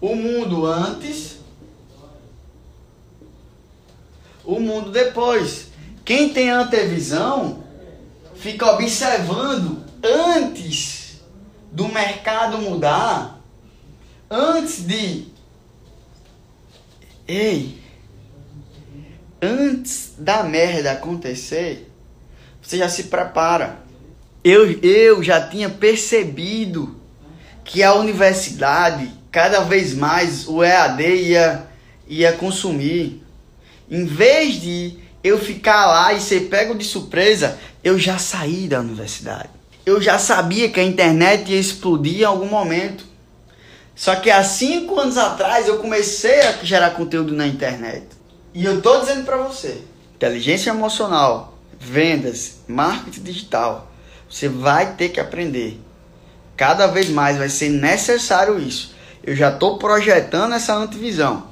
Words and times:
o 0.00 0.14
mundo 0.14 0.66
antes, 0.66 1.38
o 4.44 4.60
mundo 4.60 4.90
depois. 4.90 5.68
Quem 6.04 6.28
tem 6.28 6.50
antevisão 6.50 7.64
fica 8.34 8.70
observando 8.72 9.84
antes 10.02 11.20
do 11.72 11.88
mercado 11.88 12.58
mudar, 12.58 13.40
antes 14.30 14.82
de. 14.86 15.26
Ei! 17.26 17.82
Antes 19.42 20.14
da 20.16 20.42
merda 20.42 20.92
acontecer, 20.92 21.90
você 22.62 22.78
já 22.78 22.88
se 22.88 23.04
prepara. 23.04 23.80
Eu, 24.42 24.70
eu 24.80 25.22
já 25.22 25.46
tinha 25.46 25.68
percebido 25.68 26.96
que 27.64 27.82
a 27.82 27.94
universidade, 27.94 29.12
cada 29.36 29.60
vez 29.60 29.92
mais, 29.92 30.48
o 30.48 30.64
EAD 30.64 31.02
ia, 31.02 31.66
ia 32.08 32.32
consumir. 32.32 33.22
Em 33.90 34.06
vez 34.06 34.62
de 34.62 34.96
eu 35.22 35.38
ficar 35.38 35.84
lá 35.84 36.14
e 36.14 36.22
ser 36.22 36.48
pego 36.48 36.74
de 36.74 36.82
surpresa, 36.82 37.58
eu 37.84 37.98
já 37.98 38.16
saí 38.16 38.66
da 38.66 38.80
universidade. 38.80 39.50
Eu 39.84 40.00
já 40.00 40.18
sabia 40.18 40.70
que 40.70 40.80
a 40.80 40.82
internet 40.82 41.52
ia 41.52 41.60
explodir 41.60 42.20
em 42.20 42.24
algum 42.24 42.48
momento. 42.48 43.04
Só 43.94 44.16
que 44.16 44.30
há 44.30 44.42
cinco 44.42 44.98
anos 44.98 45.18
atrás 45.18 45.68
eu 45.68 45.80
comecei 45.80 46.40
a 46.40 46.52
gerar 46.62 46.92
conteúdo 46.92 47.34
na 47.34 47.46
internet. 47.46 48.06
E 48.54 48.64
eu 48.64 48.80
tô 48.80 49.00
dizendo 49.00 49.26
para 49.26 49.36
você, 49.36 49.82
inteligência 50.14 50.70
emocional, 50.70 51.58
vendas, 51.78 52.60
marketing 52.66 53.22
digital, 53.22 53.92
você 54.30 54.48
vai 54.48 54.94
ter 54.94 55.10
que 55.10 55.20
aprender. 55.20 55.78
Cada 56.56 56.86
vez 56.86 57.10
mais 57.10 57.36
vai 57.36 57.50
ser 57.50 57.68
necessário 57.68 58.58
isso. 58.58 58.95
Eu 59.26 59.34
já 59.34 59.48
estou 59.50 59.76
projetando 59.76 60.54
essa 60.54 60.72
antevisão. 60.74 61.48